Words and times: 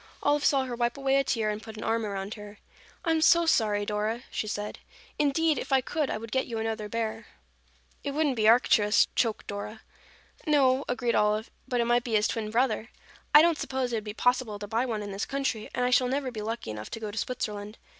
Olive 0.23 0.43
saw 0.43 0.65
her 0.65 0.75
wipe 0.75 0.97
away 0.97 1.17
a 1.17 1.23
tear 1.23 1.51
and 1.51 1.61
put 1.61 1.77
an 1.77 1.83
arm 1.83 2.07
around 2.07 2.33
her. 2.33 2.57
"I 3.05 3.11
am 3.11 3.21
so 3.21 3.45
sorry, 3.45 3.85
Dora," 3.85 4.23
she 4.31 4.47
said. 4.47 4.79
"Indeed, 5.19 5.59
if 5.59 5.71
I 5.71 5.79
could, 5.81 6.09
I 6.09 6.17
would 6.17 6.31
get 6.31 6.47
you 6.47 6.57
another 6.57 6.89
bear." 6.89 7.27
"It 8.03 8.09
wouldn't 8.15 8.35
be 8.35 8.47
Arcturus," 8.49 9.07
choked 9.13 9.45
Dora. 9.45 9.81
"No," 10.47 10.83
agreed 10.89 11.13
Olive, 11.13 11.51
"but 11.67 11.79
it 11.79 11.85
might 11.85 12.03
be 12.03 12.13
his 12.15 12.27
twin 12.27 12.49
brother. 12.49 12.89
I 13.31 13.43
don't 13.43 13.59
suppose 13.59 13.93
it 13.93 13.97
would 13.97 14.03
be 14.03 14.15
possible 14.15 14.57
to 14.57 14.65
buy 14.67 14.87
one 14.87 15.03
in 15.03 15.11
this 15.11 15.27
country, 15.27 15.69
and 15.71 15.85
I 15.85 15.91
shall 15.91 16.07
never 16.07 16.31
be 16.31 16.41
lucky 16.41 16.71
enough 16.71 16.89
to 16.89 16.99
go 16.99 17.11
to 17.11 17.17
Switzerland. 17.19 17.77